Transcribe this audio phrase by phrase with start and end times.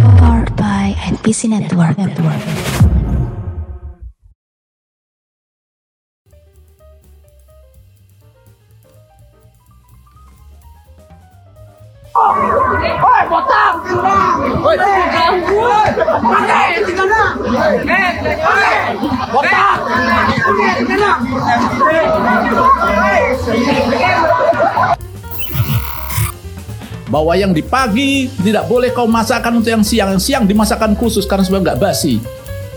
[0.00, 1.98] Powered by NPC Network.
[1.98, 2.78] Network.
[27.08, 30.08] Bahwa yang di pagi tidak boleh kau masakan untuk yang siang.
[30.16, 32.20] Yang siang dimasakkan khusus karena supaya nggak basi.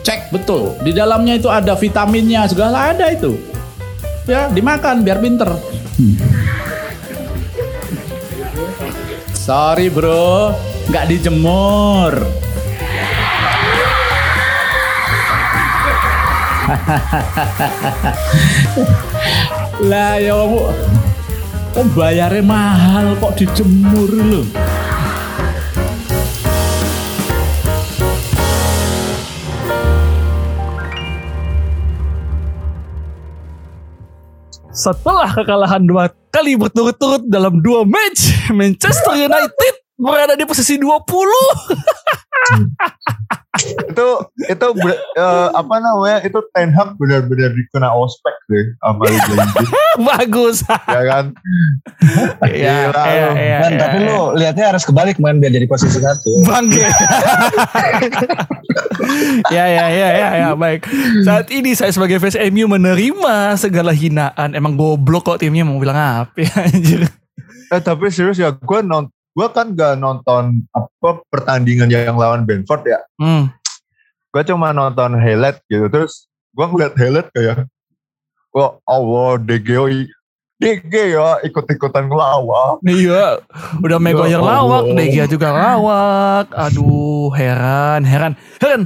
[0.02, 0.73] Cek betul.
[0.81, 3.38] Di dalamnya itu ada vitaminnya segala ada itu.
[4.25, 5.52] Ya dimakan biar pinter.
[9.36, 10.55] Sorry bro.
[10.89, 12.13] Nggak dijemur.
[19.91, 20.72] Lah ya bu
[21.71, 21.88] Oh
[22.43, 24.43] mahal kok dijemur loh.
[34.72, 40.89] Setelah kekalahan dua kali berturut-turut dalam dua match, Manchester United berada di posisi 20.
[43.61, 44.07] itu
[44.47, 49.69] itu ber- eh, apa namanya itu Ten Hag benar-benar dikena ospek deh sama Liga Inggris
[50.07, 50.57] Bagus.
[50.66, 51.25] ya kan
[52.41, 54.07] Iya, iya, iya, Man, iya, tapi iya.
[54.07, 56.31] lu lihatnya harus kebalik man biar jadi posisi satu.
[56.41, 56.81] Bangke.
[59.52, 60.88] ya ya ya ya ya baik.
[61.22, 64.55] Saat ini saya sebagai fans MU menerima segala hinaan.
[64.55, 67.05] Emang goblok kok timnya mau bilang apa ya, anjir.
[67.67, 72.84] eh tapi serius ya gue non gue kan gak nonton apa pertandingan yang lawan Brentford
[72.84, 73.48] ya Hmm.
[74.32, 77.68] gue cuma nonton highlight gitu terus gue ngeliat highlight kayak
[78.52, 79.88] wah Allah DGO
[80.62, 83.42] DG ya ikut-ikutan ngelawak Iya,
[83.82, 86.54] udah Maguire Ya lawak, Gea juga lawak.
[86.54, 88.86] Aduh, heran, heran, heran.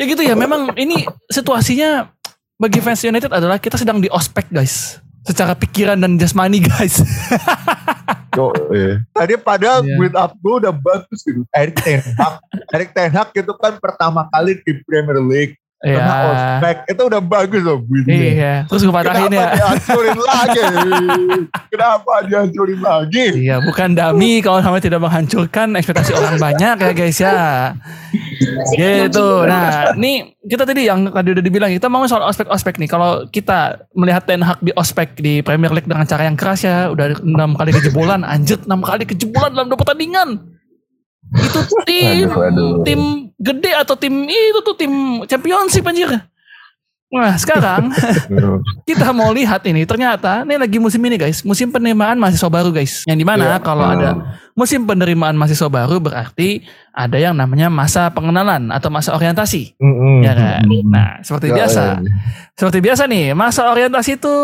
[0.00, 2.08] Ya gitu ya, memang ini situasinya
[2.56, 4.96] bagi fans United adalah kita sedang di ospek guys.
[5.28, 7.04] Secara pikiran dan jasmani guys.
[8.34, 8.98] Yo, eh.
[9.14, 9.94] Tadi padahal Iya.
[9.94, 11.46] build up gue udah bagus gitu.
[11.54, 12.34] Erik Ten Hag,
[12.74, 15.54] Erik Ten Hag itu kan pertama kali di Premier League.
[15.84, 16.04] Iya.
[16.32, 16.76] ospek.
[16.88, 18.16] Itu udah bagus loh buildnya.
[18.16, 19.48] Iya, terus gue patahin Kenapa ya.
[19.52, 20.62] dihancurin lagi?
[21.72, 23.24] Kenapa dihancurin lagi?
[23.44, 27.36] Iya, bukan dami kalau sampai tidak menghancurkan ekspektasi orang banyak ya guys ya.
[28.74, 29.26] Gitu.
[29.44, 32.88] Nah, nih kita tadi yang tadi udah dibilang kita mau soal ospek-ospek nih.
[32.88, 36.88] Kalau kita melihat Ten Hag di ospek di Premier League dengan cara yang keras ya,
[36.88, 40.54] udah enam kali kejebolan, anjir enam kali kejebolan dalam dua pertandingan.
[41.34, 42.72] Itu tim Waduh, waduh.
[42.84, 43.00] tim
[43.44, 44.92] gede atau tim itu tuh tim
[45.24, 46.08] championship anjir.
[47.06, 47.94] Nah, sekarang
[48.88, 53.06] kita mau lihat ini ternyata ini lagi musim ini guys musim penerimaan mahasiswa baru guys
[53.06, 53.62] yang di mana Iya.
[53.62, 54.10] kalau ada
[54.52, 59.78] musim penerimaan mahasiswa baru berarti ada yang namanya masa pengenalan atau masa orientasi
[60.22, 62.12] ya kan nah seperti Ya, biasa ya, ya.
[62.50, 64.34] seperti biasa nih masa orientasi itu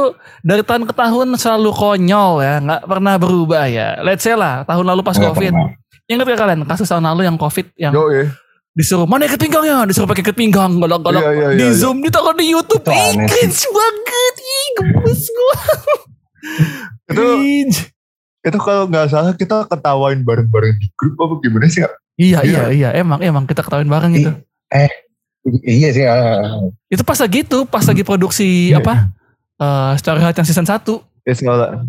[0.41, 4.87] dari tahun ke tahun selalu konyol ya nggak pernah berubah ya let's say lah tahun
[4.87, 5.75] lalu pas Nggak covid pernah.
[6.07, 8.31] Ingat gak kalian kasus tahun lalu yang covid yang Yo, eh.
[8.73, 11.75] Disuruh mana ikat pinggangnya disuruh pakai ikat pinggang galak-galak Iya, iya, di iya, iya.
[11.75, 15.57] zoom ditaruh di YouTube Itu ih cringe banget ih gemes gua
[17.11, 17.25] Itu
[18.41, 21.85] itu kalau nggak salah kita ketawain bareng-bareng di grup apa gimana sih?
[22.17, 22.63] Iya iya Iya.
[22.71, 24.33] iya emang emang kita ketawain bareng gitu
[25.63, 26.05] Iya sih.
[26.05, 26.61] ah.
[26.87, 28.79] itu pas lagi itu pas lagi produksi Iya.
[28.79, 28.95] apa
[29.57, 31.85] eh Story Heart yang season 1 Isola-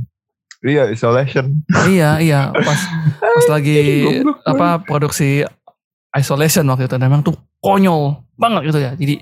[0.62, 1.58] Iya, isolation.
[1.86, 2.78] iya iya pas
[3.18, 4.06] pas lagi
[4.44, 5.42] apa produksi
[6.16, 6.96] isolation waktu itu.
[7.00, 8.92] Memang tuh konyol banget gitu ya.
[8.98, 9.22] Jadi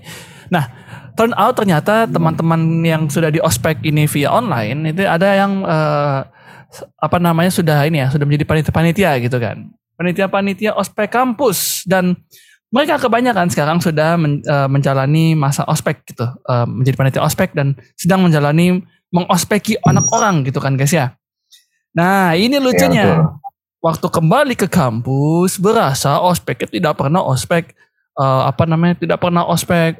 [0.49, 0.65] nah
[1.13, 6.19] turn out ternyata teman-teman yang sudah di ospek ini via online itu ada yang eh,
[7.01, 9.69] apa namanya sudah ini ya sudah menjadi panitia-panitia gitu kan.
[9.99, 11.83] Panitia-panitia ospek kampus.
[11.83, 12.15] Dan
[12.69, 16.23] mereka kebanyakan sekarang sudah men- eh, menjalani masa ospek gitu.
[16.25, 18.79] Eh, menjadi panitia ospek dan sedang menjalani
[19.09, 21.17] mengospeki anak orang gitu kan guys ya.
[21.97, 23.01] Nah ini lucunya.
[23.01, 23.48] Iya, betul.
[23.79, 27.71] Waktu kembali ke kampus berasa ospeknya tidak pernah ospek
[28.15, 29.95] eh, apa namanya tidak pernah ospek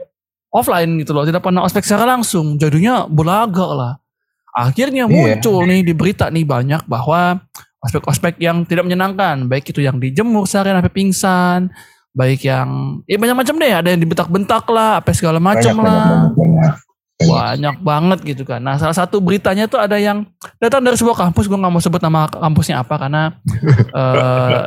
[0.49, 3.93] offline gitu loh tidak pernah ospek secara langsung jadinya belagak lah
[4.51, 5.37] akhirnya Iya.
[5.39, 7.39] muncul nih di berita nih banyak bahwa
[7.79, 11.59] ospek-ospek yang tidak menyenangkan baik itu yang dijemur seharian sampai pingsan
[12.11, 16.35] baik yang ya banyak macam deh ada yang dibentak-bentak lah apa segala macam lah banyak,
[16.35, 16.73] banyak, banyak.
[17.19, 18.63] Banyak banget gitu kan.
[18.63, 20.23] Nah salah satu beritanya tuh ada yang
[20.55, 23.35] datang dari sebuah kampus, gue nggak mau sebut nama kampusnya apa karena
[23.91, 24.61] eh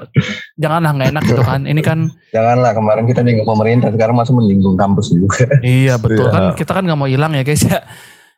[0.55, 1.61] janganlah nggak enak gitu kan.
[1.65, 5.49] Ini kan Janganlah kemarin kita nyinggung pemerintah sekarang masih menyinggung kampus juga.
[5.65, 6.33] iya betul Iya.
[6.33, 7.81] kan kita kan nggak mau hilang ya guys ya.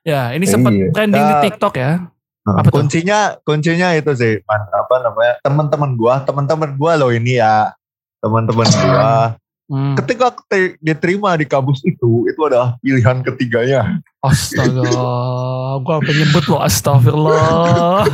[0.04, 0.94] Ya ini sempat Iya.
[0.94, 1.42] trending di Ya.
[1.42, 1.90] TikTok ya.
[2.44, 2.84] Nah, Apa tuh?
[2.84, 7.72] kuncinya kuncinya itu sih man, apa namanya teman-teman gua teman-teman gua loh ini ya
[8.20, 9.32] teman-teman gua
[9.64, 9.96] Hmm.
[9.96, 14.88] ketika te- diterima di kampus itu itu adalah pilihan ketiganya Astaga,
[15.84, 18.08] gua sampai nyebut loh astagfirullah.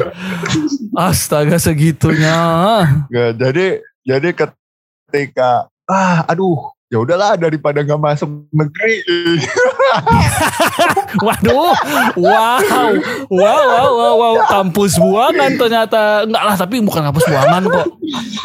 [0.99, 2.38] Astaga segitunya.
[3.06, 3.67] Nggak, jadi
[4.02, 8.99] jadi ketika ah aduh ya udahlah daripada nggak masuk negeri
[11.21, 11.75] Waduh,
[12.19, 12.59] wow,
[13.31, 17.87] wow, wow, wow, wow, kampus buangan ternyata enggak lah, tapi bukan kampus buangan kok.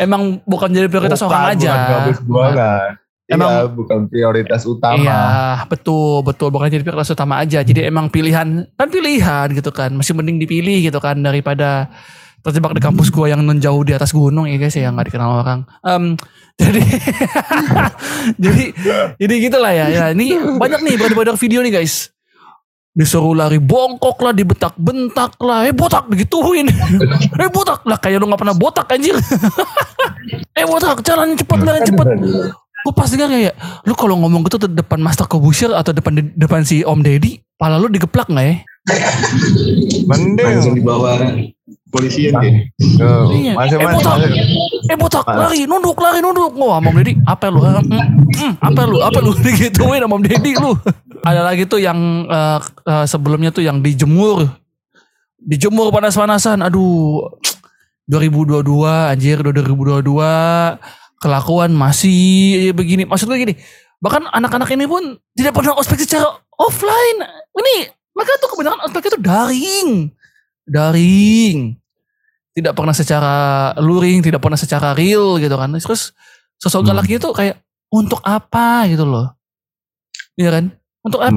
[0.01, 1.71] Emang bukan jadi prioritas Bukan, orang aja.
[1.73, 2.89] bukan kampus buangan
[3.25, 5.21] Emang- iya bukan prioritas utama Iya,
[5.65, 6.53] betul, betul.
[6.53, 7.65] Bukan jadi prioritas utama aja.
[7.65, 9.89] Jadi emang pilihan, kan pilihan gitu kan.
[9.97, 11.89] Masih mending dipilih gitu kan daripada
[12.45, 15.59] terjebak di kampus gua yang menjauh di atas gunung ya guys ya nggak dikenal orang.
[15.81, 16.13] Em,
[16.61, 16.81] jadi,
[18.37, 18.63] jadi,
[19.17, 19.85] jadi gitulah ya.
[19.89, 22.13] Ya ini banyak nih beredar video nih guys.
[22.95, 25.67] Disuruh lari bongkok lah, dibentak-bentak lah.
[25.67, 26.69] Eh botak digituin.
[27.41, 29.17] eh botak lah kayak lu nggak pernah botak anjir.
[30.59, 32.07] eh botak jalan cepet jalan cepet.
[32.85, 33.57] Gue pas dengar kayak
[33.89, 37.89] lu kalau ngomong gitu depan Master Kobusir atau depan depan si Om Deddy, pala lu
[37.89, 38.55] digeplak nggak ya?
[40.05, 41.17] mending langsung dibawa
[41.95, 43.55] polisian kayak Tuh, Iya.
[43.55, 44.17] masih Eh, masih botak.
[44.91, 46.51] Eh botak lari nunduk lari nunduk.
[46.59, 47.63] Wah Om Deddy apa lu?
[47.63, 47.79] Hmm,
[48.35, 48.97] hmm, apa lu?
[48.99, 50.75] Apa lu digituin sama Om Deddy lu?
[51.23, 51.97] Ada lagi tuh yang
[52.27, 54.43] eh, eh, sebelumnya tuh yang dijemur.
[55.39, 56.59] Dijemur panas-panasan.
[56.59, 57.23] Aduh.
[58.05, 60.05] 2022 anjir 2022
[61.17, 63.09] kelakuan masih begini.
[63.09, 63.57] Maksud gue gini,
[63.97, 66.29] bahkan anak-anak ini pun tidak pernah ospek secara
[66.61, 67.25] offline.
[67.57, 69.89] Ini mereka tuh kebanyakan ospek itu daring.
[70.69, 71.57] Daring.
[72.55, 73.33] Tidak pernah secara
[73.77, 75.69] luring, tidak pernah secara real gitu kan.
[75.69, 76.15] Terus
[76.55, 76.89] sosok Hmm.
[76.89, 77.59] galaknya tuh kayak
[77.91, 79.35] untuk apa gitu loh.
[80.35, 80.65] Iya kan?
[81.03, 81.35] Untuk apa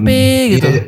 [0.48, 0.62] gitu.
[0.64, 0.82] Ya,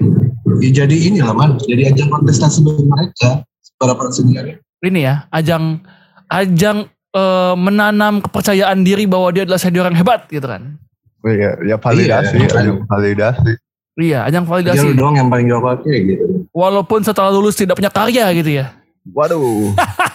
[0.61, 3.43] ya jadi inilah man jadi ajang kontestasi bagi mereka
[3.75, 5.85] para para seniornya Ini ya, ajang
[6.27, 6.79] ajang
[7.11, 10.79] eh, menanam kepercayaan diri bahwa dia adalah senior yang hebat gitu kan.
[11.23, 12.49] ya, ya validasi Iya.
[12.57, 13.53] ya, validasi
[13.97, 14.97] Iya, ajang dia lu validasi.
[14.97, 18.73] doang yang paling jago gitu Walaupun setelah lulus tidak punya karya gitu ya.
[19.07, 19.75] waduh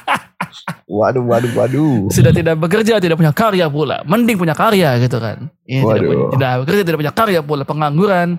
[0.95, 4.01] waduh waduh waduh Sudah tidak bekerja, tidak punya karya pula.
[4.07, 5.51] Mending punya karya gitu kan.
[5.68, 6.07] Iya, tidak, Waduh.
[6.07, 7.63] punya- tidak bekerja, tidak punya karya pula.
[7.63, 8.30] Pengangguran.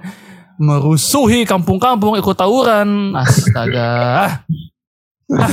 [0.57, 3.13] Merusuhi kampung-kampung, ikut tawuran.
[3.13, 3.93] Astaga.
[5.27, 5.51] Ah,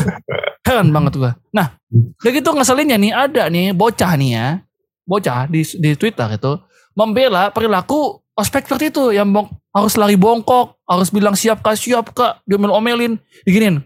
[0.64, 1.36] heran banget gua.
[1.52, 4.48] Nah, udah gitu ngeselinnya nih ada nih bocah nih ya.
[5.04, 6.56] Bocah di, di Twitter itu
[6.96, 12.14] membela perilaku ospek seperti itu yang bong, harus lari bongkok, harus bilang siap kak, siap
[12.14, 13.82] kak, diomel-omelin, diginin.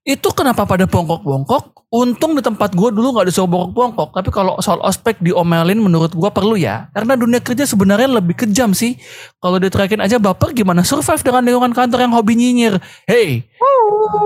[0.00, 1.84] Itu kenapa pada bongkok-bongkok?
[1.92, 4.16] Untung di tempat gue dulu nggak disuruh bongkok-bongkok.
[4.16, 6.88] Tapi kalau soal ospek diomelin menurut gue perlu ya.
[6.96, 8.96] Karena dunia kerja sebenarnya lebih kejam sih.
[9.42, 12.80] Kalau diteriakin aja baper gimana survive dengan lingkungan kantor yang hobi nyinyir.
[13.04, 13.44] Hey,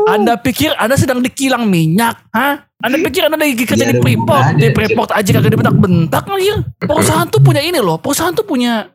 [0.06, 2.23] anda pikir anda sedang dikilang minyak?
[2.31, 2.71] Hah?
[2.85, 4.44] Anda pikir anda lagi kerja di Iya, ada Freeport?
[4.61, 6.56] Di Freeport aja kagak dibentak-bentak anjir.
[6.85, 7.97] Perusahaan tuh punya ini loh.
[7.99, 8.93] Perusahaan tuh punya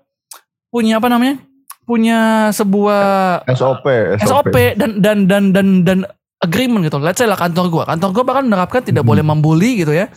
[0.70, 1.42] punya apa namanya?
[1.90, 3.04] Punya sebuah
[3.50, 3.86] SOP
[4.22, 6.00] SOP dan dan dan dan dan
[6.40, 6.98] agreement gitu.
[7.00, 7.84] Let's say lah kantor gua.
[7.88, 10.08] Kantor gua bahkan menerapkan tidak boleh membuli gitu ya.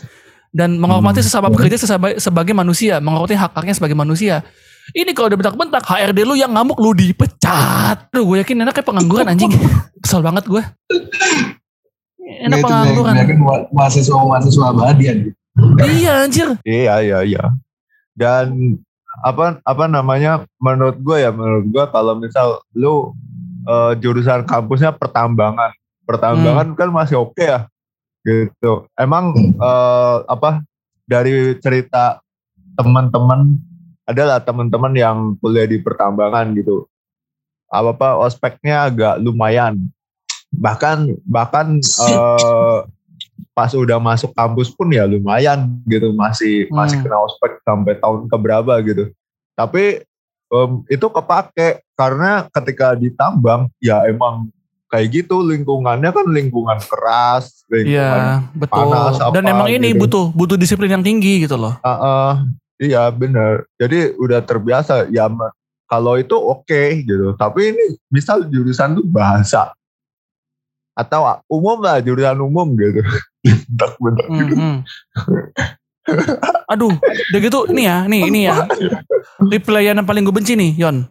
[0.52, 4.44] Dan menghormati sesama pekerja sesama, sebagai manusia, menghormati hak-haknya sebagai manusia.
[4.92, 8.10] Ini kalau udah bentak-bentak HRD lu yang ngamuk lu dipecat.
[8.12, 9.48] Duh, gue yakin enak kayak pengangguran anjing.
[10.02, 10.60] Kesel banget gue.
[12.42, 13.14] Enak Nah, itu pengangguran.
[13.14, 13.38] kan
[13.70, 15.18] mahasiswa mahasiswa abadian
[15.80, 16.48] Iya anjir.
[16.64, 17.44] Iya iya iya.
[18.16, 18.76] Dan
[19.22, 23.12] apa apa namanya menurut gue ya menurut gue kalau misal lu
[23.68, 25.70] eh, jurusan kampusnya pertambangan,
[26.12, 27.64] pertambangan kan masih oke ya
[28.22, 28.84] gitu.
[29.00, 30.60] Emang eh, apa
[31.08, 32.20] dari cerita
[32.76, 33.56] teman-teman
[34.04, 36.84] adalah teman-teman yang kuliah di pertambangan gitu.
[37.72, 39.88] Apa apa ospeknya agak lumayan.
[40.52, 42.78] Bahkan bahkan eh,
[43.52, 47.04] pas udah masuk kampus pun ya lumayan gitu masih masih Hmm.
[47.04, 49.12] kena ospek sampai tahun keberapa gitu
[49.52, 50.00] tapi
[50.48, 54.48] em, itu kepake karena ketika ditambang ya emang
[54.92, 58.92] kayak gitu lingkungannya kan lingkungan keras lingkungan Iya, betul.
[58.92, 60.04] panas, apa Dan emang ini gitu.
[60.04, 61.80] butuh butuh disiplin yang tinggi gitu loh.
[61.80, 62.32] Ah, ah,
[62.76, 65.30] iya bener jadi udah terbiasa ya
[65.86, 69.70] kalau itu oke gitu tapi ini misal jurusan tuh bahasa
[70.92, 73.00] atau umum lah jurusan umum gitu
[73.46, 74.76] bentak-bentak Hmm, hmm.
[76.66, 78.66] Aduh, udah gitu nih ya, nih ini ya.
[79.38, 81.06] Replyan yang paling gue benci nih, Yon.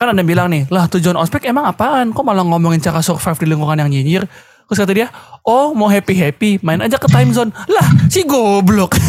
[0.00, 2.16] Kan ada yang bilang nih, lah tujuan ospek emang apaan?
[2.16, 4.24] Kok malah ngomongin cara survive di lingkungan yang nyinyir?
[4.64, 5.12] Terus kata dia,
[5.44, 7.52] oh mau happy-happy, main aja ke time zone.
[7.68, 8.96] Lah, si goblok.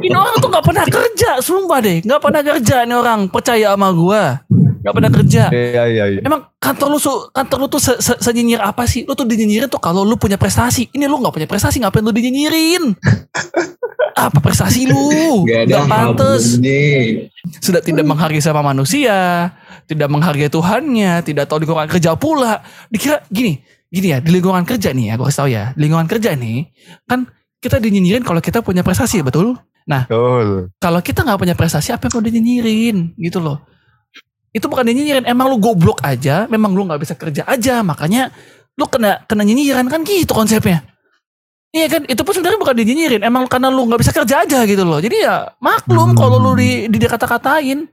[0.00, 2.00] ini orang tuh gak pernah kerja, sumpah deh.
[2.04, 4.40] Gak pernah kerja ini orang, percaya sama gua.
[4.86, 5.42] nggak pernah kerja.
[5.50, 6.20] Iya iya iya.
[6.22, 6.98] Emang kantor lu
[7.34, 9.02] kantor lu tuh se, se, senyinyir apa sih?
[9.02, 10.86] Lu tuh dinyinyirin tuh kalau lu punya prestasi.
[10.94, 12.94] Ini lu nggak punya prestasi, ngapain lu dinyinyirin?
[14.26, 15.42] apa prestasi lu?
[15.42, 16.62] Gak Nggak pantes.
[16.62, 17.26] ini.
[17.58, 19.50] Sudah tidak menghargai sama manusia,
[19.90, 22.62] tidak menghargai Tuhannya, tidak tahu lingkungan kerja pula.
[22.86, 23.58] Dikira gini,
[23.90, 26.70] gini ya, di lingkungan kerja nih ya, gue kasih tau ya, di lingkungan kerja nih,
[27.10, 27.26] kan
[27.66, 29.58] kita dinyinyirin kalau kita punya prestasi, betul?
[30.06, 30.70] Betul.
[30.78, 33.62] Kalau kita nggak punya prestasi, apa yang mau dinyinyirin gitu loh?
[34.54, 38.30] Itu bukan dinyinyirin, emang lu goblok aja, memang lu nggak bisa kerja aja, makanya
[38.78, 40.86] lu kena kena nyinyiran kan gitu konsepnya.
[41.76, 44.80] Iya kan, itu pun sebenarnya bukan dinyinyirin, emang karena lu nggak bisa kerja aja gitu
[44.86, 44.96] loh.
[44.96, 46.18] Jadi ya maklum Hmm.
[46.18, 47.84] kalau lu di, di kata-katain,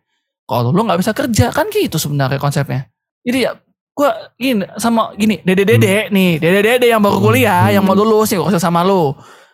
[0.47, 2.87] kalau lu nggak bisa kerja kan gitu sebenarnya konsepnya.
[3.27, 3.59] Jadi ya
[3.91, 8.55] gua gini sama gini, dede-dede nih, dede-dede yang baru kuliah, yang mau lulus nih, gak
[8.55, 9.11] usah sama lu.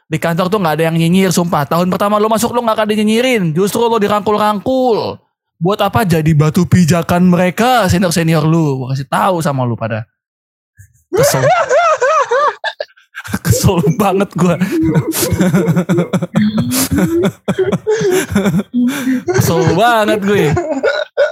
[0.09, 1.69] Di kantor tuh nggak ada yang nyinyir, sumpah.
[1.69, 5.21] Tahun pertama lu masuk lu nggak akan dinyinyirin, justru lu dirangkul-rangkul.
[5.61, 8.81] Buat apa jadi batu pijakan mereka senior senior lu?
[8.81, 10.09] Gua kasih tahu sama lu pada.
[11.13, 11.45] Kesel.
[13.59, 14.55] Kesel banget gua.
[19.35, 20.45] Kesel banget gue.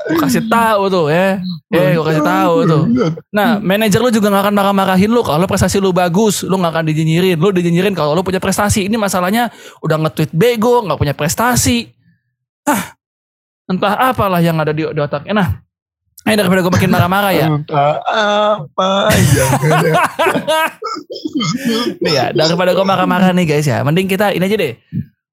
[0.07, 1.39] Gue kasih tahu tuh ya.
[1.71, 2.83] Eh, gue kasih tahu tuh.
[3.31, 6.85] Nah, manajer lu juga gak akan marah-marahin lu kalau prestasi lu bagus, lu gak akan
[6.91, 7.39] dinyinyirin.
[7.39, 8.87] Lu dinyinyirin kalau lu punya prestasi.
[8.87, 9.51] Ini masalahnya
[9.83, 11.91] udah nge-tweet bego, gak punya prestasi.
[12.67, 12.95] Ah,
[13.67, 15.31] entah apalah yang ada di, di otaknya.
[15.35, 15.49] Nah,
[16.25, 17.47] eh daripada gue makin marah-marah ya.
[17.51, 19.45] Apa ya.
[22.01, 23.83] Nih ya, daripada gue marah-marah nih guys ya.
[23.85, 24.73] Mending kita ini aja deh.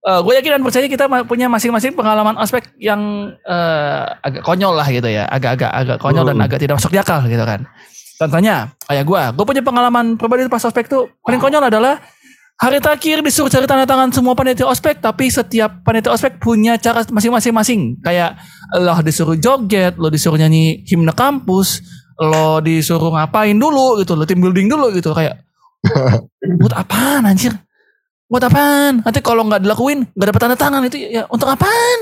[0.05, 3.01] gue yakin dan percaya kita punya masing-masing pengalaman ospek yang
[3.41, 5.25] eh, agak konyol lah gitu ya.
[5.27, 6.45] Agak-agak agak konyol dan Hmm.
[6.45, 7.65] agak tidak masuk di akal gitu kan.
[8.21, 9.23] Contohnya kayak gue.
[9.35, 11.09] Gue punya pengalaman pribadi pas ospek tuh.
[11.25, 11.99] Paling konyol adalah
[12.55, 15.01] hari terakhir disuruh cari tanda tangan semua panitia ospek.
[15.01, 17.51] Tapi setiap panitia ospek punya cara masing-masing.
[17.57, 18.37] masing Kayak
[18.75, 21.83] lo disuruh joget, lo disuruh nyanyi himne kampus,
[22.19, 25.43] lo disuruh ngapain dulu gitu, lo team building dulu gitu kayak
[26.59, 27.55] buat apaan anjir?
[28.27, 29.05] Buat apaan?
[29.05, 31.99] Nanti kalau nggak dilakuin nggak dapat tanda tangan itu ya untuk apaan?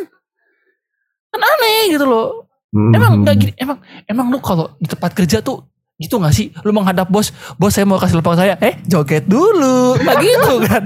[1.33, 2.49] Kan aneh gitu loh.
[2.73, 3.23] Emang Hmm.
[3.25, 5.61] nggak gini, emang emang lu kalau di tempat kerja tuh
[6.03, 6.51] gitu nggak sih?
[6.67, 10.83] Lu menghadap bos, bos saya mau kasih laporan saya, eh joget dulu, nggak gitu kan?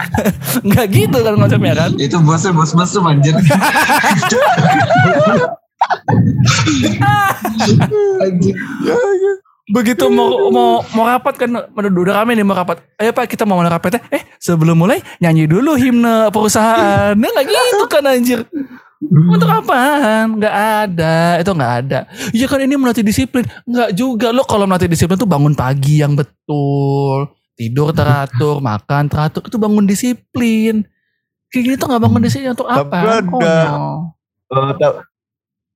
[0.70, 1.90] nggak gitu kan konsepnya kan?
[1.98, 3.34] Itu bosnya bos mesum anjir.
[8.22, 8.54] anjir.
[9.64, 12.84] Begitu mau mau mau rapat kan udah rame nih mau rapat.
[13.00, 17.16] Ayo Pak kita mau rapat eh sebelum mulai nyanyi dulu himne perusahaan.
[17.16, 18.44] Nah nggak gitu kan anjir.
[19.04, 20.38] Untuk apaan?
[20.38, 21.98] Nggak ada, itu nggak ada.
[22.30, 23.44] Iya kan ini melatih disiplin.
[23.64, 24.28] Nggak juga.
[24.30, 27.28] Lo kalau melatih disiplin tuh bangun pagi yang betul.
[27.54, 29.44] Tidur teratur, makan teratur.
[29.44, 30.86] Itu bangun disiplin.
[31.48, 32.96] Kayak gini tuh nggak bangun disiplin untuk Tapi apa?
[32.98, 33.82] ada- Konyol.
[34.44, 35.00] Eh, ta-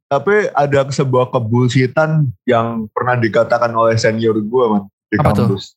[0.08, 2.10] tapi ada sebuah kebulsitan
[2.42, 5.52] yang pernah dikatakan oleh senior gue man di Apa tuh?
[5.52, 5.76] kampus.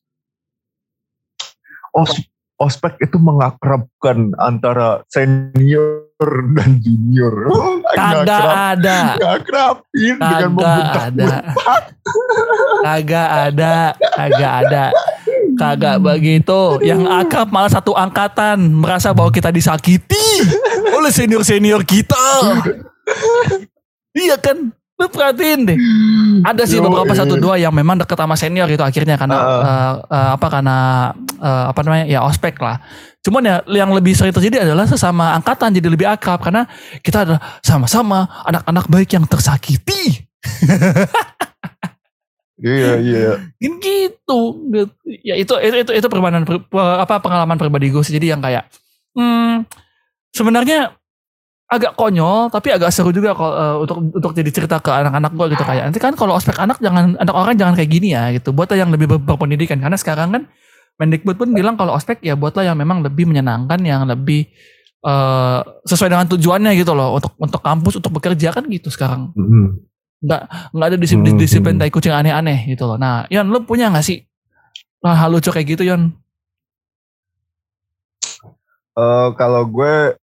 [1.92, 2.12] Os,
[2.56, 6.08] ospek itu mengakrabkan antara senior
[6.56, 7.34] dan junior.
[7.94, 8.98] Kagak ada.
[9.16, 11.36] ngakrabin dengan Kagak membentak ada.
[12.82, 13.74] Kagak ada.
[13.96, 14.84] Kagak ada.
[15.56, 16.62] Kagak begitu.
[16.82, 18.58] Yang akrab malah satu angkatan.
[18.58, 20.48] Merasa bahwa kita disakiti.
[20.96, 22.26] Oleh senior-senior kita.
[24.12, 24.74] iya kan?
[25.02, 25.78] Lu perhatiin deh.
[26.46, 27.18] Ada sih beberapa eh.
[27.18, 29.42] satu dua yang memang deket sama senior gitu akhirnya karena Ah.
[29.42, 30.76] eh, eh, apa karena
[31.42, 32.78] eh, apa namanya ya ospek lah.
[33.22, 36.70] Cuman ya yang lebih sering terjadi adalah sesama angkatan jadi lebih akrab karena
[37.02, 40.22] kita adalah sama-sama anak-anak baik yang tersakiti.
[42.62, 43.30] Iya iya.
[43.58, 44.40] Kan gitu.
[45.26, 48.14] Ya itu itu itu, itu perjalanan per- pe- apa pengalaman pribadi gue sih.
[48.14, 48.70] Jadi yang kayak
[49.18, 49.66] hmm,
[50.30, 50.94] sebenarnya
[51.72, 55.46] agak konyol tapi agak seru juga kalau eh, untuk untuk jadi cerita ke anak-anak gue
[55.56, 58.52] gitu kayak nanti kan kalau ospek anak jangan anak orang jangan kayak gini ya gitu
[58.52, 60.44] buatlah yang lebih ber- berpendidikan karena sekarang kan
[61.00, 64.44] Mendikbud pun bilang kalau ospek ya buatlah yang memang lebih menyenangkan yang lebih
[65.02, 69.66] eh, sesuai dengan tujuannya gitu loh untuk untuk kampus untuk bekerja kan gitu sekarang Mhm.
[70.22, 71.40] nggak nggak ada disiplin Hmm.
[71.40, 72.94] disiplin tai kucing aneh-aneh gitu loh.
[72.94, 74.22] Nah, Yon lu punya nggak sih
[75.02, 76.14] hal lucu kayak gitu Yon?
[78.92, 80.14] Eh, kalau gue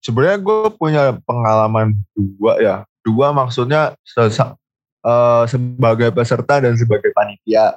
[0.00, 2.76] sebenarnya gue punya pengalaman dua ya.
[3.00, 4.56] Dua maksudnya sesa-
[5.00, 7.76] eh, sebagai peserta dan sebagai panitia.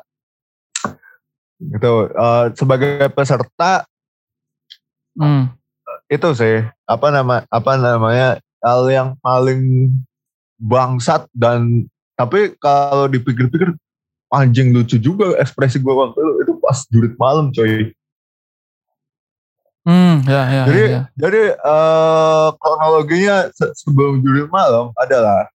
[1.60, 1.94] Gitu.
[2.12, 3.88] Eh, sebagai peserta
[5.14, 5.54] Hmm.
[6.10, 9.94] itu sih apa nama apa namanya hal yang paling
[10.58, 11.86] bangsat dan
[12.18, 13.78] tapi kalau dipikir-pikir
[14.34, 17.94] anjing lucu juga ekspresi gue waktu itu itu pas jurit malam coy.
[19.84, 21.02] Hmm, ya ya Jadi ya.
[21.20, 25.52] jadi eh, kronologinya se- sebelum juri malam adalah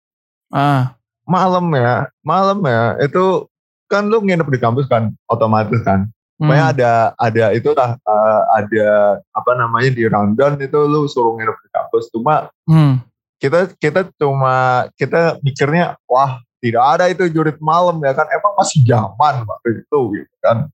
[0.48, 0.96] Ah,
[1.28, 3.44] malam ya, malam ya itu
[3.84, 6.08] kan lu nginep di kampus kan, otomatis kan.
[6.36, 6.72] Pokoknya Hmm.
[6.72, 8.88] ada ada itulah eh, ada
[9.32, 12.08] apa namanya di rundown itu lu suruh nginep di kampus.
[12.08, 13.00] Cuma Hmm.
[13.36, 18.80] kita kita cuma kita mikirnya wah tidak ada itu jurit malam ya kan emang masih
[18.84, 20.68] zaman waktu itu gitu kan.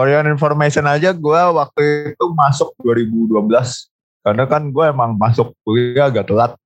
[0.00, 3.36] For your information aja gue waktu itu masuk 2012
[4.24, 6.56] karena kan gue emang masuk kuliah agak telat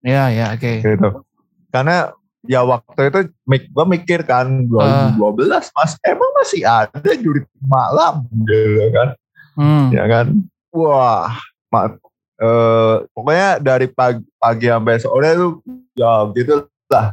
[0.00, 0.80] Ya, ya, oke.
[0.80, 1.20] gitu.
[1.68, 2.16] Karena
[2.48, 9.08] ya waktu itu gue mikir kan 2012 mas emang masih ada jurit malam gitu kan
[9.52, 9.92] Hmm.
[9.92, 10.26] ya kan
[10.72, 11.34] wah
[11.68, 11.92] ma-
[12.40, 15.60] eh, pokoknya dari pagi, pagi sampai sore tuh
[15.92, 17.12] ya gitu lah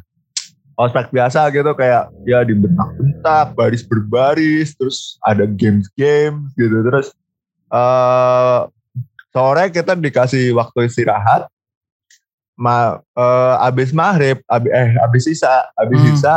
[0.75, 7.15] ospek biasa gitu kayak ya dibentak-bentak baris berbaris terus ada games-games gitu terus
[7.72, 8.60] eh
[9.32, 11.48] sore kita dikasih waktu istirahat
[12.55, 16.08] ma eh, abis maghrib abi, eh abis sisa abis Hmm.
[16.15, 16.36] sisa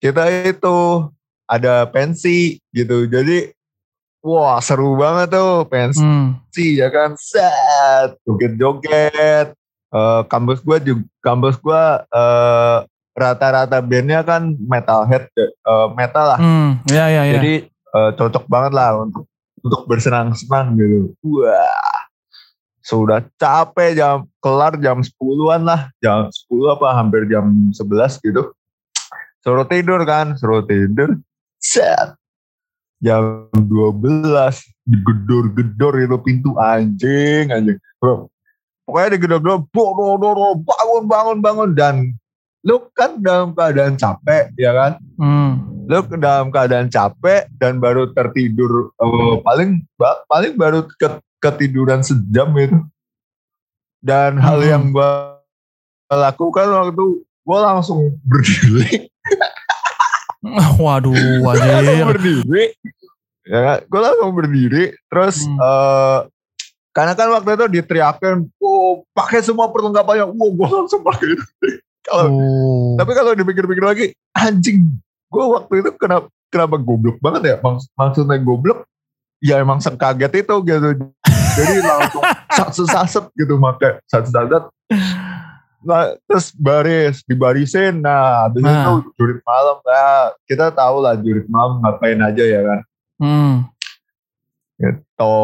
[0.00, 1.08] kita itu
[1.48, 3.52] ada pensi gitu jadi
[4.20, 6.36] wah seru banget tuh pensi Hmm.
[6.52, 9.52] ya kan set joget-joget
[9.86, 12.78] Eh, kampus gua juga kampus gua eh,
[13.16, 16.38] rata-rata bandnya kan metalhead eh, metal lah.
[16.38, 16.84] Hmm.
[16.92, 17.40] Ya, ya, ya.
[17.40, 19.24] jadi eh, cocok banget lah untuk
[19.64, 21.16] untuk bersenang-senang gitu.
[21.24, 22.04] Wah.
[22.86, 25.90] Sudah capek jam kelar jam 10-an lah.
[25.98, 27.82] Jam 10 apa hampir jam 11
[28.22, 28.54] gitu.
[29.42, 31.18] Suruh tidur kan suruh tidur.
[31.58, 32.14] Set.
[33.02, 34.30] Jam 12
[34.86, 36.54] digedor-gedor itu pintu.
[36.62, 37.78] Anjing anjing.
[37.98, 38.30] Bro,
[38.86, 41.70] pokoknya digedor-gedor "Boro-boro, bangun bangun bangun.
[41.74, 41.94] Dan
[42.66, 45.86] lu kan dalam keadaan capek ya kan Hmm.
[45.86, 52.50] lu dalam keadaan capek dan baru tertidur eh, paling ba- paling baru ke- ketiduran sejam
[52.58, 52.82] itu
[54.00, 54.68] dan hal Hmm.
[54.68, 55.38] yang gua
[56.08, 57.04] lakukan waktu
[57.40, 59.06] gua langsung berdiri
[60.76, 62.64] Waduh, Gua langsung berdiri
[63.46, 63.78] ya kan?
[63.86, 65.54] gua langsung berdiri terus Hmm.
[65.56, 66.18] eh,
[66.90, 71.44] karena kan waktu itu diteriakin oh pakai semua perlengkapannya wow gua langsung pakai itu
[72.06, 72.94] kalau Oh.
[72.94, 74.94] tapi kalau dipikir-pikir lagi anjing
[75.26, 78.86] gue waktu itu kenapa kenapa goblok banget ya Maks- maksudnya goblok
[79.38, 80.88] ya emang sekaget itu gitu
[81.52, 84.64] jadi langsung saset-saset gitu pakai saset-saset
[85.82, 89.02] nah, terus baris dibarisin nah habis Nah.
[89.02, 92.80] itu jurit malam nah kita tahu lah jurit malam ngapain aja ya kan
[93.16, 93.54] Hmm.
[94.76, 95.36] gitu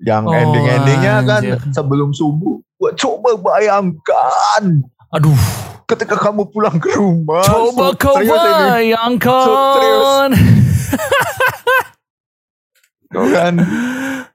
[0.00, 1.58] yang Oh, ending-endingnya kan anjir.
[1.70, 4.62] sebelum subuh gue coba bayangkan
[5.10, 5.34] Aduh.
[5.84, 10.32] Ketika kamu pulang ke rumah Coba so- kau bayangkan.
[13.14, 13.54] Tuh kan?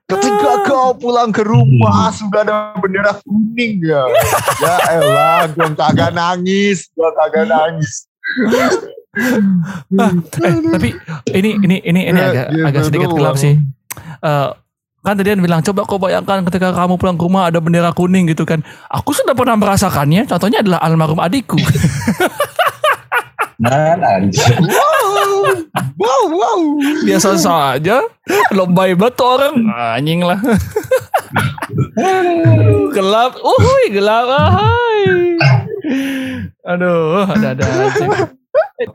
[0.08, 4.08] Ketika kau pulang ke rumah sudah ada bendera kuning ya.
[4.60, 8.04] Ya elah gue kagak nangis gue kagak nangis.
[9.90, 10.12] Eh,
[10.70, 10.88] tapi
[11.34, 13.58] ini ini ini ini Ya, agak agak sedikit gelap sih.
[14.20, 14.48] Eh,
[15.00, 18.28] kan tadi Dian bilang coba kau bayangkan ketika kamu pulang ke rumah ada bendera kuning
[18.28, 18.60] gitu kan.
[18.92, 20.28] Aku sudah pernah merasakannya.
[20.28, 21.56] Contohnya adalah almarhum adikku.
[23.60, 24.56] Nah, anjir.
[24.56, 25.52] wow
[26.00, 26.60] wow wow
[27.04, 28.00] Biasa saja.
[28.24, 29.68] Hebat tuh orang.
[29.68, 30.40] Anjing lah.
[32.96, 33.36] gelap.
[33.36, 34.32] Uhuy, gelap.
[34.32, 35.36] Ahai.
[36.72, 38.32] Aduh, ada-ada aja.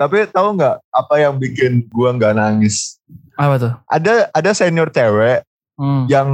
[0.01, 2.97] tapi tahu nggak apa yang bikin gue nggak nangis
[3.37, 3.73] Apa tuh?
[3.85, 6.29] ada ada senior cewek Hmm, yang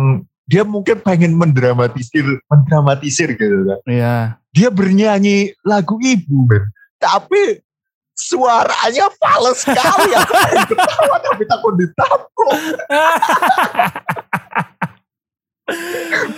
[0.45, 3.80] dia mungkin pengen mendramatisir mendramatisir gitu kan.
[3.88, 4.15] Iya.
[4.51, 6.67] dia bernyanyi lagu ibu men.
[6.99, 7.63] Tapi
[8.12, 10.12] suaranya fals sekali.
[10.19, 12.49] Aku pengen ketawa tapi takut ditabok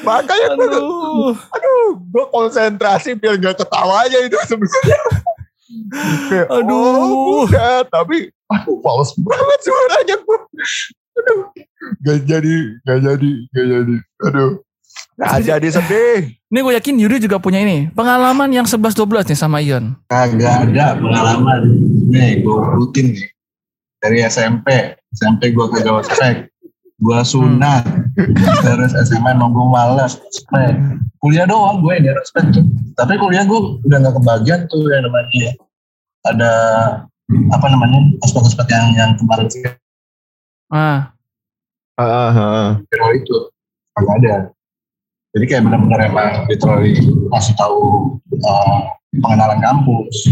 [0.06, 1.34] makanya Aduh.
[1.34, 5.00] aduh gue konsentrasi biar gak ketawa aja itu sebenarnya.
[6.54, 7.50] Aduh.
[7.50, 10.38] oh, tapi aduh fals banget suaranya gue
[11.14, 11.42] aduh
[12.04, 13.96] gak jadi gak jadi gak jadi
[14.28, 14.52] aduh
[15.18, 16.22] gak jadi sedih
[16.54, 17.90] Ini gue yakin Yuri juga punya ini.
[17.98, 19.98] Pengalaman yang 11-12 nih sama Ion.
[20.06, 21.66] Kagak ada pengalaman.
[22.14, 23.26] Nih, gue rutin nih.
[23.98, 24.94] Dari SMP.
[25.18, 26.46] SMP gue kagak ospek.
[27.02, 27.82] Gue sunat.
[28.62, 30.22] Terus SMA nunggu malas.
[30.30, 30.78] Ospek.
[31.18, 32.62] Kuliah doang gue yang ospek tuh.
[33.02, 35.58] Tapi kuliah gue udah gak kebagian tuh yang namanya.
[36.30, 36.54] Ada
[37.50, 39.50] apa namanya ospek-ospek yang yang kemarin
[40.74, 41.14] Ah,
[41.94, 42.70] Ah, ah, ah.
[42.90, 43.38] viral itu
[43.94, 44.36] kagak ada
[45.34, 46.98] jadi kayak benar-benar emang literally
[47.30, 47.78] kasih tahu
[48.42, 48.78] uh,
[49.22, 50.30] pengenalan kampus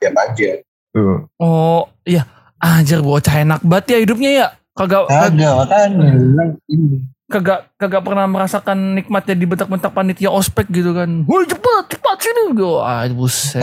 [0.00, 0.60] tiap aja
[0.92, 1.28] Tuh.
[1.36, 2.24] oh iya.
[2.58, 4.46] Anjir bocah enak banget ya hidupnya ya.
[4.74, 11.22] Kagak kag- kagak ini kagak kagak pernah merasakan nikmatnya dibentak-bentak panitia ospek gitu kan.
[11.28, 12.78] Woi cepat cepat sini gue.
[12.82, 13.62] Ah buset.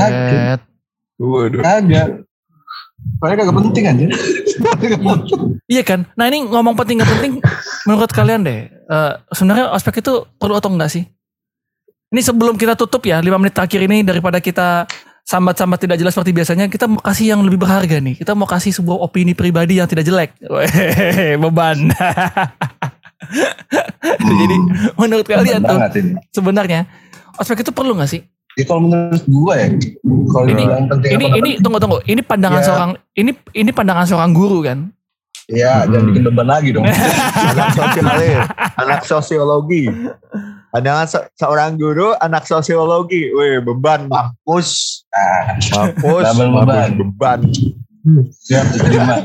[1.19, 1.59] Waduh.
[1.59, 2.23] Kagak.
[3.21, 4.09] Soalnya kagak penting penting.
[5.65, 5.99] Iya kan?
[6.13, 7.33] Nah ini ngomong penting gak penting
[7.87, 8.69] menurut kalian deh.
[8.69, 11.03] eh, sebenarnya ospek itu perlu atau enggak sih?
[12.13, 14.85] Ini sebelum kita tutup ya 5 menit terakhir ini daripada kita
[15.25, 18.13] sambat-sambat tidak jelas seperti biasanya kita mau kasih yang lebih berharga nih.
[18.21, 20.37] Kita mau kasih sebuah opini pribadi yang tidak jelek.
[20.45, 21.89] Wehehe, beban.
[24.21, 24.57] Jadi
[24.95, 25.79] menurut kalian tuh
[26.29, 26.85] sebenarnya
[27.41, 28.21] ospek itu perlu gak sih?
[28.55, 29.67] Ya kalau menurut gue ya,
[30.29, 31.99] kalau Ini- penting Ini apa ini tunggu tunggu.
[32.01, 32.65] Ini pandangan Ya.
[32.65, 34.79] seorang ini ini pandangan seorang guru kan?
[35.45, 35.59] penting?
[35.59, 36.87] Ya, jangan bikin beban lagi dong.
[37.51, 38.37] anak sosialis,
[38.75, 39.83] anak sosiologi.
[40.71, 43.29] Pandangan se- seorang guru, anak sosiologi.
[43.29, 45.03] Wih, beban mampus.
[45.07, 46.89] Nah, Mampus, Double mampus, beban.
[46.97, 47.39] beban.
[48.31, 49.15] siap diterima.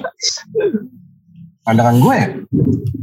[1.62, 2.28] Pandangan gue ya,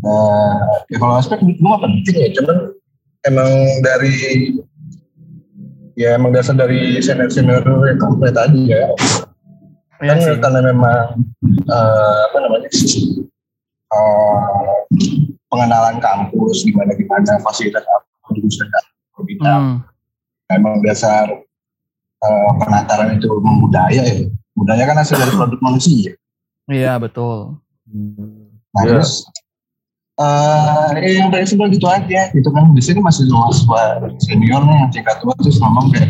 [0.04, 0.56] eh,
[0.88, 2.58] ya kalau aspek gue mah penting ya, cuman
[3.24, 4.14] emang dari
[5.98, 8.86] ya emang dasar dari senior-senior yang kampret tadi ya,
[9.98, 10.38] Iya kan sih.
[10.38, 11.26] karena memang
[11.66, 14.38] eh, apa namanya eh,
[15.48, 19.64] pengenalan kampus gimana gimana fasilitas apa jurusan apa bidang
[20.48, 20.54] Hmm.
[20.54, 21.34] emang dasar
[22.18, 26.14] eh, penataran itu membudaya ya budaya kan hasil dari produk manusia
[26.68, 27.58] Iya betul.
[28.70, 29.00] nah Ya.
[29.00, 29.26] terus
[30.18, 34.78] eh ya yang dari simpel gitu aja gitu kan di sini masih mahasiswa senior nih
[34.82, 36.10] yang tingkat tua terus ngomong kayak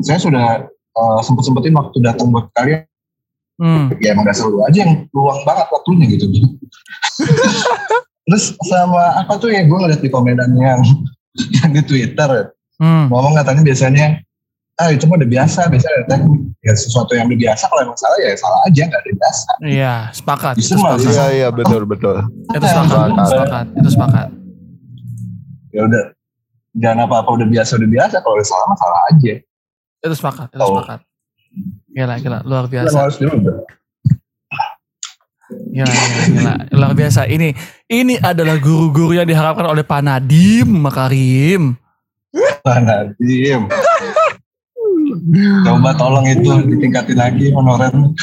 [0.00, 2.84] saya sudah eh, sempet sempetin waktu datang buat kalian
[3.56, 3.88] Hmm.
[4.04, 6.28] ya emang dasar lu aja yang luang banget waktunya gitu
[8.28, 10.84] terus sama apa tuh ya gue ngeliat di komenan yang
[11.64, 13.08] yang di Twitter Hmm.
[13.08, 14.20] ngomong katanya biasanya
[14.76, 16.20] ah itu mah udah biasa biasa datang
[16.60, 19.50] ya sesuatu yang udah biasa kalau emang salah ya salah aja nggak ada yang biasa
[19.58, 20.54] Iya, sepakat.
[20.54, 21.00] Itu Justru sepakat.
[21.06, 22.16] Iya, iya, betul, betul.
[22.50, 23.08] Itu sepakat.
[23.08, 23.66] Itu sepakat.
[23.72, 24.28] Itu sepakat.
[25.70, 26.02] ya udah
[26.74, 29.34] jangan apa apa udah biasa udah biasa kalau udah salah mah salah aja
[29.98, 30.48] Itu sepakat.
[30.50, 30.68] Itu Oh.
[30.76, 31.00] sepakat.
[31.88, 32.38] Gila, gila.
[32.44, 32.96] Luar biasa.
[32.98, 33.56] harus dirubah
[35.46, 36.54] Gila, gila, gila.
[36.70, 37.24] Luar biasa.
[37.24, 37.54] Ini
[37.86, 41.78] ini adalah guru-guru yang diharapkan oleh Pak Nadim Makarim.
[42.60, 43.64] Mana diem
[45.66, 47.90] coba tolong itu ditingkatin lagi honorer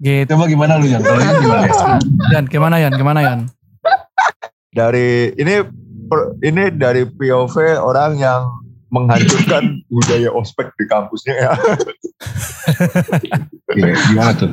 [0.00, 0.28] gitu.
[0.32, 1.66] coba gimana lu yang kalau gimana
[2.32, 2.92] Yan, gimana Yan?
[2.96, 3.40] Gimana Yan?
[4.72, 5.60] Dari ini
[6.40, 8.48] ini dari POV orang yang
[8.90, 11.52] menghancurkan budaya ospek di kampusnya ya.
[13.70, 14.50] Iya, gimana tuh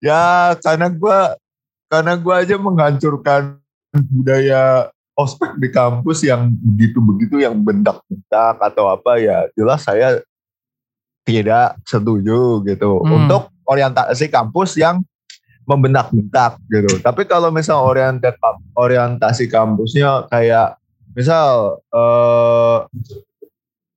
[0.00, 1.36] ya karena gua
[1.86, 3.58] karena gua aja menghancurkan
[4.10, 10.18] budaya ospek di kampus yang begitu-begitu yang bentak-bentak atau apa ya jelas saya
[11.24, 13.24] tidak setuju gitu Hmm.
[13.24, 15.00] untuk orientasi kampus yang
[15.64, 17.00] membentak-bentak gitu.
[17.00, 18.36] Tapi kalau misal orientat
[18.76, 20.76] orientasi kampusnya kayak
[21.16, 22.78] misal eh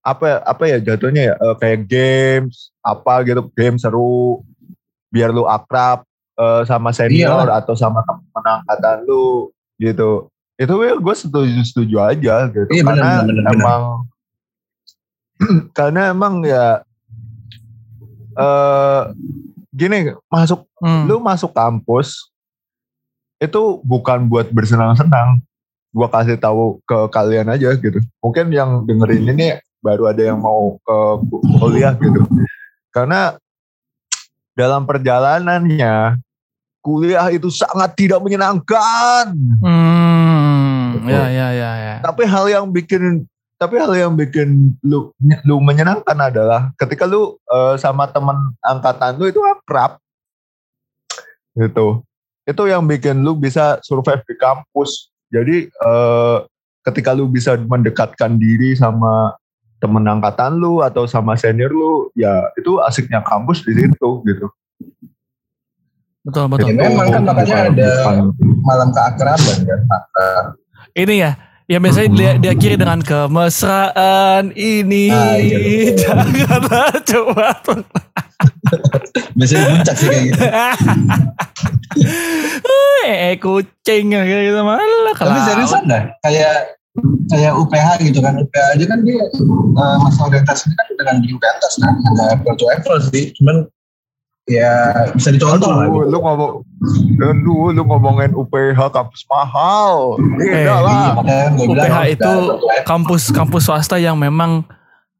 [0.08, 4.39] apa ya- apa ya jatuhnya ya eh, kayak games apa gitu game seru
[5.12, 6.06] biar lu akrab
[6.38, 9.50] eh, sama senior atau sama teman angkatan lu
[9.82, 10.30] gitu.
[10.58, 12.69] Itu gue setuju setuju aja gitu.
[12.71, 13.54] Iya, karena benar, benar.
[13.54, 13.82] emang
[15.78, 16.82] karena emang ya
[18.38, 19.02] eh
[19.73, 21.10] gini masuk Hmm.
[21.10, 22.30] lu masuk kampus
[23.41, 25.41] itu bukan buat bersenang-senang.
[25.89, 27.97] Gua kasih tahu ke kalian aja gitu.
[28.21, 30.97] Mungkin yang dengerin ini baru ada yang mau ke
[31.58, 32.21] kuliah gitu.
[32.93, 33.34] Karena
[34.54, 36.21] dalam perjalanannya
[36.88, 39.36] kuliah itu sangat tidak menyenangkan.
[39.60, 41.04] Hmm.
[41.04, 41.95] Ya, ya, ya, ya.
[42.00, 43.28] tapi hal yang bikin
[43.60, 45.12] tapi hal yang bikin lu
[45.43, 50.00] lu menyenangkan adalah ketika lu eh, sama teman angkatan lu itu akrab.
[51.60, 52.00] Gitu.
[52.47, 55.12] Itu yang bikin lu bisa survive di kampus.
[55.28, 56.38] Jadi eh,
[56.88, 59.36] ketika lu bisa mendekatkan diri sama
[59.84, 64.47] temen angkatan lu atau sama senior lu ya itu asiknya kampus di situ gitu
[66.27, 66.67] Betul, betul.
[66.67, 67.91] Ya, memang kan makanya Bukan- ada
[68.61, 70.45] malam keakraban kan akrab.
[70.91, 71.31] Ini ya,
[71.65, 75.59] yang biasanya dia, diakhiri dengan kemesraan ini Ah, iya.
[75.99, 77.47] janganlah coba
[79.37, 80.43] biasanya puncak sih kayak gitu
[83.07, 85.47] eh kucing kayak gitu malah tapi kelawat.
[85.47, 86.55] seriusan dah kayak
[87.27, 91.73] kayak UPH gitu kan UPH aja kan dia eh, masa orientasi kan dengan di pentas
[91.77, 93.67] kan nggak apple to apple sih cuman
[94.47, 94.71] ya
[95.12, 96.12] bisa dicontoh lah Aduh, gitu.
[96.12, 96.51] lu ngomong
[97.19, 102.65] aduh, lu ngomongin UPH kampus mahal beda Eh, lah Iya, UPH itu ada apple to
[102.65, 102.86] apple.
[102.86, 104.63] kampus kampus swasta yang memang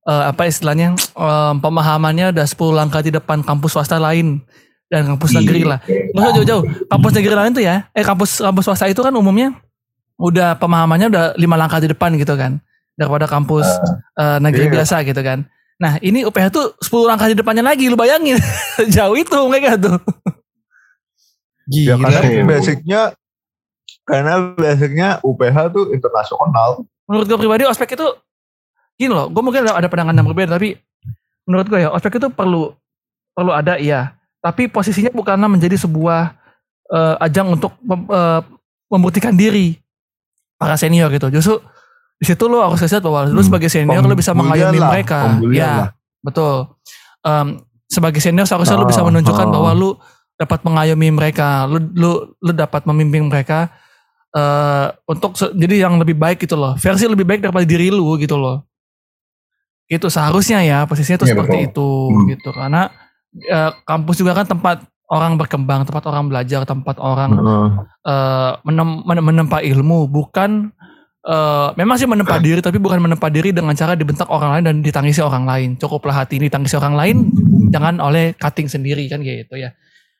[0.04, 4.40] eh, apa istilahnya eh, pemahamannya udah 10 langkah di depan kampus swasta lain
[4.88, 5.38] dan kampus Iya.
[5.38, 5.80] negeri lah.
[5.84, 6.63] Nggak usah jauh-jauh.
[6.88, 9.52] Kampus negeri lain tuh ya, eh kampus kampus swasta itu kan umumnya
[10.16, 12.63] udah pemahamannya udah lima langkah di depan gitu kan
[12.96, 13.68] daripada kampus
[14.16, 14.74] eh, negeri iya.
[14.80, 15.44] biasa gitu kan.
[15.78, 18.38] Nah ini UPH tuh 10 langkah di depannya lagi lu bayangin
[18.96, 19.98] jauh itu mereka tuh.
[21.68, 22.08] Ya Gila.
[22.10, 22.44] karena Iya.
[22.44, 23.02] basicnya
[24.04, 26.82] karena basicnya UPH tuh internasional.
[27.04, 28.04] menurut gue pribadi ospek itu
[28.94, 30.76] gini loh, gue mungkin ada pandangan yang berbeda tapi
[31.44, 32.76] menurut gue ya ospek itu perlu
[33.32, 34.12] perlu ada iya,
[34.42, 36.36] tapi posisinya bukanlah menjadi sebuah
[36.88, 38.42] eh, ajang untuk mem- eh,
[38.88, 39.80] membuktikan diri
[40.56, 41.30] para senior gitu.
[41.30, 41.63] Justru
[42.18, 45.20] di situ lo harus lihat bahwa lu Hmm, sebagai senior lo bisa mengayomi lah, mereka.
[45.48, 45.90] Ya, lah.
[46.20, 46.56] betul.
[47.22, 47.48] Em,
[47.86, 49.54] sebagai senior seharusnya lu bisa Ah, menunjukkan ah.
[49.54, 49.90] bahwa lu
[50.34, 53.70] dapat mengayomi mereka, lu lu lu dapat memimpin mereka
[54.30, 56.74] eh untuk se- jadi yang lebih baik gitu loh.
[56.76, 58.66] Versi lebih baik daripada diri lu gitu loh.
[59.86, 61.70] Itu seharusnya ya posisinya tuh Iya, seperti betul.
[61.70, 62.26] itu Hmm.
[62.28, 62.82] gitu karena
[63.38, 64.78] eh, kampus juga kan tempat
[65.08, 67.32] orang berkembang, tempat orang belajar, tempat orang
[68.04, 70.76] eh, menem- menem- menempa ilmu, bukan
[71.28, 74.76] eh, memang sih menempa diri tapi bukan menempa diri dengan cara dibentak orang lain dan
[74.80, 75.76] ditangisi orang lain.
[75.76, 77.16] Cukuplah hati ini ditangisi orang lain,
[77.70, 79.76] jangan oleh cutting sendiri kan gitu ya.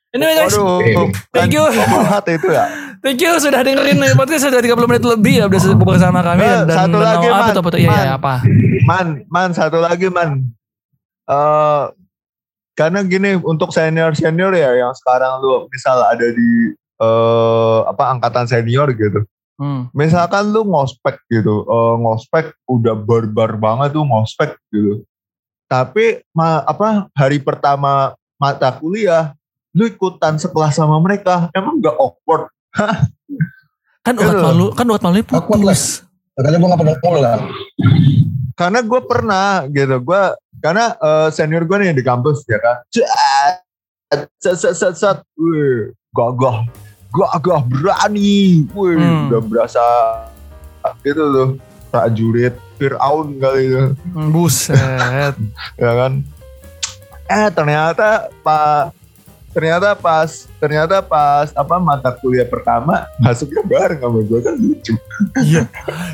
[0.08, 1.64] Anyway guys, Waduh, Thank you.
[2.08, 2.64] hati itu ya.
[3.04, 6.64] thank you sudah dengerin nih podcast sudah 30 menit lebih ya udah bersama kami Eh,
[6.64, 7.60] dan satu dan lagi, apa Man.
[7.60, 8.00] apa iya Man.
[8.00, 8.34] iya apa
[8.88, 10.48] Man, man satu lagi man.
[11.28, 11.84] Eh
[12.72, 18.48] karena gini untuk senior senior ya yang sekarang lu misal ada di eh apa angkatan
[18.48, 19.28] senior gitu.
[19.58, 19.90] Hmm.
[19.92, 25.02] Misalkan lu ngospek gitu, eh, ngospek udah barbar banget tuh ngospek gitu.
[25.68, 29.34] Tapi ma, apa hari pertama mata kuliah
[29.76, 32.48] lu ikutan sekelas sama mereka emang gak awkward
[34.06, 34.42] kan urat Gitu.
[34.46, 36.06] malu kan urat malu putus
[36.38, 37.40] Makanya gue gak pernah mulu kan.
[38.54, 40.22] karena gue pernah gitu gue
[40.62, 45.92] karena eh, senior gue nih di kampus ya kan Cet, set set set set wih
[46.16, 46.64] gagah
[47.08, 48.64] gagah berani.
[48.70, 49.28] Wih Hmm.
[49.28, 49.84] udah berasa
[51.02, 51.48] gitu tuh
[51.88, 53.82] prajurit Fir'aun kali itu.
[54.12, 55.34] Hmm, buset.
[55.82, 56.22] Ya kan?
[57.28, 58.96] Eh ternyata pak
[59.48, 64.94] ternyata pas ternyata pas apa mata kuliah pertama masuknya bareng sama gue kan lucu.
[65.42, 65.62] Iya.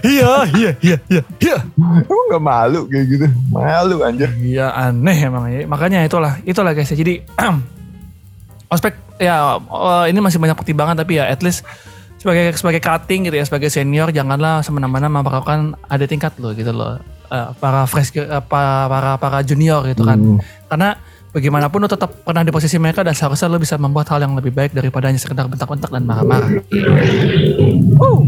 [0.00, 1.56] Iya iya iya iya iya.
[1.76, 3.26] Emang gak malu kayak gitu?
[3.52, 4.30] Malu anjir.
[4.40, 5.66] Iya aneh emang ya.
[5.66, 6.96] Makanya itulah, itulah guys ya.
[6.96, 7.20] Jadi
[8.68, 11.64] ospek ya eh, ini masih banyak pertimbangan tapi ya at least
[12.20, 16.96] sebagai sebagai cutting gitu ya sebagai senior janganlah semena-mena memperlakukan ada tingkat lo gitu loh
[17.24, 20.38] Eh, para fresh eh, para para para junior gitu kan Hmm.
[20.68, 20.94] karena
[21.34, 24.54] bagaimanapun lo tetap pernah di posisi mereka dan seharusnya lo bisa membuat hal yang lebih
[24.54, 26.62] baik daripada hanya sekedar bentak-bentak dan marah-marah.
[27.98, 28.22] Wow.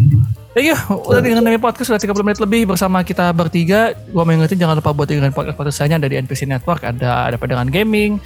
[0.57, 0.79] Thank you.
[1.07, 3.93] Udah dengerin podcast sudah 30 menit lebih bersama kita bertiga.
[4.11, 6.83] Gua mau ingetin jangan lupa buat dengerin podcast podcast lainnya dari NPC Network.
[6.83, 8.19] Ada ada Padangan Gaming,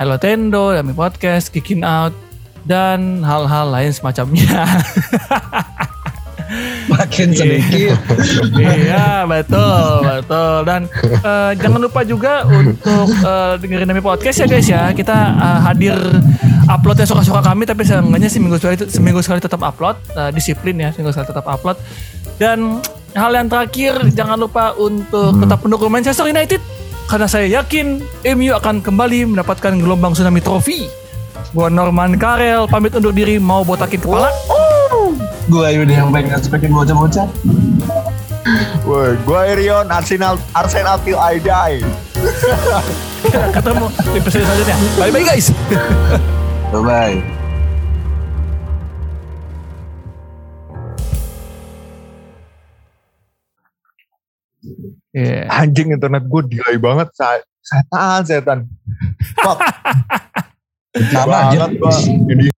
[0.00, 2.16] Hello Tendo, Dami Podcast, Kicking Out,
[2.64, 4.48] dan hal-hal lain semacamnya.
[6.88, 8.00] Makin sedikit.
[8.56, 14.64] iya betul betul dan eh, jangan lupa juga untuk eh, dengerin Dami Podcast ya guys
[14.72, 14.88] ya.
[14.96, 15.92] Kita eh, hadir
[16.64, 21.12] uploadnya suka-suka kami tapi seenggaknya seminggu sekali seminggu sekali tetap upload Eh, disiplin ya seminggu
[21.12, 21.76] sekali tetap upload
[22.40, 22.80] dan
[23.12, 26.79] hal yang terakhir jangan lupa untuk tetap mendukung Manchester United
[27.10, 28.06] karena saya yakin
[28.38, 30.86] MU akan kembali mendapatkan gelombang tsunami trofi.
[31.50, 34.30] Gua Norman Karel pamit undur diri mau botakin kepala.
[35.50, 37.26] gue ini yang pengen spekin bocah-bocah.
[38.86, 41.82] Woi, gue Irion Arsenal Arsenal till I die.
[43.26, 44.76] Kita ketemu di episode selanjutnya.
[44.94, 45.50] Bye bye guys.
[46.70, 47.39] Bye-bye.
[55.10, 55.50] Yeah.
[55.50, 57.10] Anjing internet gue delay banget.
[57.60, 58.58] Setan, setan.
[59.38, 59.58] Fuck.
[61.14, 61.66] Nama aja.
[62.30, 62.50] Ini